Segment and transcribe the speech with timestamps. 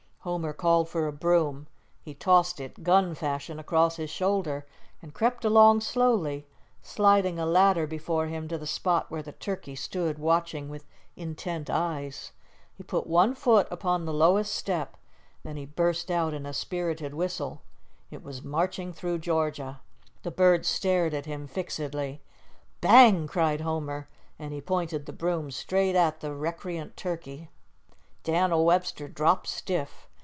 [0.23, 1.65] Homer called for a broom.
[1.99, 4.67] He tossed it, gun fashion, across his shoulder,
[5.01, 6.45] and crept along slowly,
[6.83, 10.85] sliding a ladder before him to the spot where the turkey stood watching with
[11.15, 12.33] intent eyes.
[12.75, 14.95] He put one foot upon the lowest step,
[15.41, 17.63] then he burst out in a spirited whistle.
[18.11, 19.81] It was "Marching through Georgia."
[20.21, 22.21] The bird stared at him fixedly.
[22.79, 24.07] "Bang!" cried Homer,
[24.37, 27.49] and he pointed the broom straight at the recreant turkey.
[28.23, 30.07] Dan'l Webster dropped stiff.